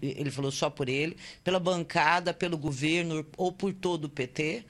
ele 0.01 0.29
falou 0.29 0.51
só 0.51 0.69
por 0.69 0.89
ele, 0.89 1.15
pela 1.45 1.61
bancada, 1.61 2.33
pelo 2.33 2.57
governo 2.57 3.25
ou 3.37 3.53
por 3.53 3.73
todo 3.73 4.05
o 4.05 4.09
PT? 4.09 4.65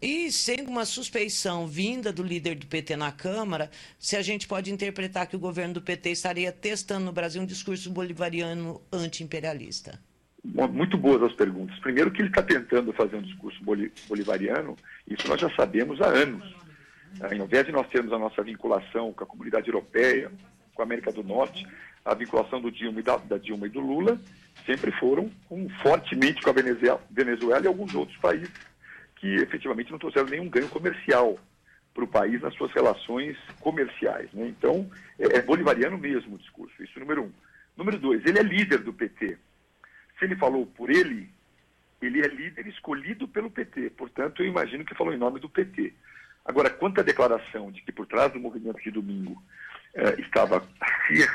E 0.00 0.30
sendo 0.30 0.70
uma 0.70 0.84
suspeição 0.84 1.66
vinda 1.66 2.12
do 2.12 2.22
líder 2.22 2.54
do 2.54 2.68
PT 2.68 2.94
na 2.94 3.10
Câmara, 3.10 3.68
se 3.98 4.16
a 4.16 4.22
gente 4.22 4.46
pode 4.46 4.72
interpretar 4.72 5.26
que 5.26 5.34
o 5.34 5.40
governo 5.40 5.74
do 5.74 5.82
PT 5.82 6.10
estaria 6.10 6.52
testando 6.52 7.06
no 7.06 7.12
Brasil 7.12 7.42
um 7.42 7.46
discurso 7.46 7.90
bolivariano 7.90 8.80
anti-imperialista? 8.92 10.00
Muito 10.44 10.96
boas 10.96 11.20
as 11.24 11.32
perguntas. 11.32 11.76
Primeiro, 11.80 12.12
que 12.12 12.22
ele 12.22 12.28
está 12.28 12.42
tentando 12.42 12.92
fazer 12.92 13.16
um 13.16 13.22
discurso 13.22 13.58
bolivariano, 14.08 14.76
isso 15.04 15.26
nós 15.26 15.40
já 15.40 15.50
sabemos 15.56 16.00
há 16.00 16.06
anos. 16.06 16.44
Ao 17.20 17.34
invés 17.34 17.66
de 17.66 17.72
nós 17.72 17.88
termos 17.88 18.12
a 18.12 18.18
nossa 18.20 18.40
vinculação 18.44 19.12
com 19.12 19.24
a 19.24 19.26
comunidade 19.26 19.66
europeia, 19.66 20.30
com 20.74 20.82
a 20.82 20.84
América 20.84 21.10
do 21.10 21.24
Norte, 21.24 21.66
a 22.04 22.14
vinculação 22.14 22.60
do 22.60 22.70
Dilma 22.70 23.00
e 23.00 23.02
da, 23.02 23.16
da 23.16 23.36
Dilma 23.36 23.66
e 23.66 23.70
do 23.70 23.80
Lula 23.80 24.20
sempre 24.64 24.92
foram 24.92 25.28
um, 25.50 25.68
fortemente 25.82 26.40
com 26.40 26.50
a 26.50 26.52
Venezuela, 26.52 27.02
Venezuela 27.10 27.64
e 27.64 27.66
alguns 27.66 27.94
outros 27.96 28.16
países 28.18 28.50
que 29.18 29.36
efetivamente 29.36 29.90
não 29.90 29.98
trouxeram 29.98 30.28
nenhum 30.28 30.48
ganho 30.48 30.68
comercial 30.68 31.38
para 31.92 32.04
o 32.04 32.08
país 32.08 32.40
nas 32.40 32.54
suas 32.54 32.72
relações 32.72 33.36
comerciais. 33.60 34.32
Né? 34.32 34.48
Então, 34.48 34.88
é, 35.18 35.38
é, 35.38 35.42
bolivariano 35.42 35.98
mesmo 35.98 36.36
o 36.36 36.38
discurso, 36.38 36.82
isso 36.82 36.98
número 37.00 37.24
um. 37.24 37.32
Número 37.76 37.98
dois, 37.98 38.24
ele 38.24 38.38
é 38.38 38.42
líder 38.42 38.78
do 38.78 38.92
PT. 38.92 39.36
Se 40.18 40.24
ele 40.24 40.36
falou 40.36 40.66
por 40.66 40.90
ele, 40.90 41.28
ele 42.00 42.20
é 42.20 42.28
líder 42.28 42.66
escolhido 42.66 43.26
pelo 43.26 43.50
PT, 43.50 43.90
portanto, 43.90 44.42
eu 44.42 44.46
imagino 44.46 44.84
que 44.84 44.94
falou 44.94 45.12
em 45.12 45.18
nome 45.18 45.40
do 45.40 45.48
PT. 45.48 45.92
Agora, 46.44 46.70
quanto 46.70 47.00
à 47.00 47.02
declaração 47.02 47.70
de 47.70 47.82
que 47.82 47.92
por 47.92 48.06
trás 48.06 48.32
do 48.32 48.40
movimento 48.40 48.80
de 48.82 48.90
domingo 48.90 49.40
eh, 49.94 50.20
estava 50.20 50.58
a 50.80 51.06
CIA, 51.06 51.28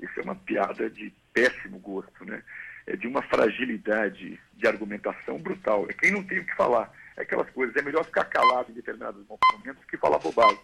isso 0.00 0.20
é 0.20 0.22
uma 0.22 0.34
piada 0.34 0.88
de 0.88 1.12
péssimo 1.32 1.78
gosto, 1.78 2.24
né? 2.24 2.42
É 2.90 2.96
de 2.96 3.06
uma 3.06 3.22
fragilidade 3.22 4.36
de 4.56 4.66
argumentação 4.66 5.38
brutal. 5.38 5.86
É 5.88 5.92
quem 5.92 6.10
não 6.10 6.24
tem 6.24 6.40
o 6.40 6.44
que 6.44 6.56
falar 6.56 6.92
é 7.16 7.22
aquelas 7.22 7.48
coisas. 7.50 7.76
É 7.76 7.82
melhor 7.82 8.04
ficar 8.04 8.24
calado 8.24 8.72
em 8.72 8.74
determinados 8.74 9.24
momentos 9.28 9.84
que 9.84 9.96
falar 9.96 10.18
bobagem. 10.18 10.58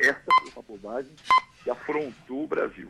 Essa 0.00 0.20
foi 0.24 0.50
uma 0.56 0.62
bobagem 0.62 1.12
que 1.62 1.70
afrontou 1.70 2.42
o 2.42 2.46
Brasil. 2.48 2.88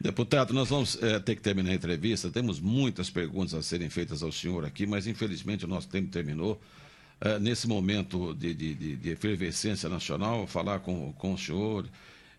Deputado, 0.00 0.54
nós 0.54 0.68
vamos 0.68 1.02
é, 1.02 1.18
ter 1.18 1.34
que 1.34 1.42
terminar 1.42 1.70
a 1.70 1.74
entrevista. 1.74 2.30
Temos 2.30 2.60
muitas 2.60 3.10
perguntas 3.10 3.52
a 3.54 3.62
serem 3.62 3.90
feitas 3.90 4.22
ao 4.22 4.30
senhor 4.30 4.64
aqui, 4.64 4.86
mas 4.86 5.08
infelizmente 5.08 5.64
o 5.64 5.68
nosso 5.68 5.88
tempo 5.88 6.08
terminou. 6.08 6.60
É, 7.20 7.40
nesse 7.40 7.66
momento 7.66 8.32
de, 8.34 8.54
de, 8.54 8.96
de, 8.96 9.10
efervescência 9.10 9.88
nacional, 9.88 10.46
falar 10.46 10.78
com, 10.80 11.12
com 11.14 11.34
o 11.34 11.38
senhor 11.38 11.88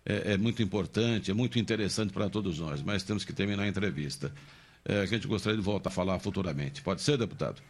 é, 0.06 0.32
é 0.32 0.36
muito 0.38 0.62
importante, 0.62 1.30
é 1.30 1.34
muito 1.34 1.58
interessante 1.58 2.14
para 2.14 2.30
todos 2.30 2.60
nós, 2.60 2.82
mas 2.82 3.02
temos 3.02 3.26
que 3.26 3.32
terminar 3.32 3.64
a 3.64 3.68
entrevista. 3.68 4.32
É, 4.86 5.00
a 5.00 5.06
gente 5.06 5.26
gostaria 5.26 5.56
de 5.56 5.64
voltar 5.64 5.90
a 5.90 5.92
falar 5.92 6.18
futuramente. 6.18 6.82
Pode 6.82 7.00
ser, 7.00 7.16
deputado? 7.16 7.62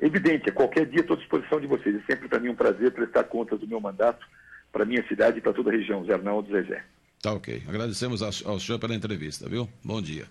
Evidente, 0.00 0.50
a 0.50 0.52
qualquer 0.52 0.86
dia 0.86 1.00
estou 1.00 1.16
à 1.16 1.18
disposição 1.18 1.60
de 1.60 1.66
vocês. 1.66 1.96
É 1.96 2.12
sempre 2.12 2.28
para 2.28 2.38
mim 2.38 2.50
um 2.50 2.54
prazer 2.54 2.92
prestar 2.92 3.24
contas 3.24 3.58
do 3.58 3.66
meu 3.66 3.80
mandato 3.80 4.26
para 4.70 4.82
a 4.82 4.86
minha 4.86 5.06
cidade 5.08 5.38
e 5.38 5.40
para 5.40 5.52
toda 5.52 5.70
a 5.70 5.72
região, 5.72 6.04
Zé 6.04 6.12
Arnaldo 6.12 6.50
Zezé. 6.52 6.84
Tá 7.20 7.32
ok. 7.32 7.62
Agradecemos 7.66 8.22
ao 8.22 8.60
senhor 8.60 8.78
pela 8.78 8.94
entrevista, 8.94 9.48
viu? 9.48 9.68
Bom 9.82 10.00
dia. 10.00 10.26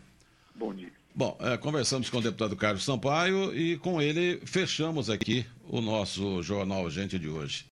Bom 0.55 0.73
dia. 0.73 0.91
Bom, 1.13 1.35
é, 1.41 1.57
conversamos 1.57 2.09
com 2.09 2.19
o 2.19 2.21
deputado 2.21 2.55
Carlos 2.55 2.85
Sampaio 2.85 3.53
e 3.53 3.77
com 3.77 4.01
ele 4.01 4.39
fechamos 4.45 5.09
aqui 5.09 5.45
o 5.67 5.81
nosso 5.81 6.43
Jornal 6.43 6.89
Gente 6.89 7.17
de 7.17 7.27
hoje. 7.27 7.65